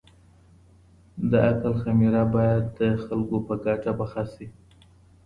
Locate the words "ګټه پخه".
3.65-4.23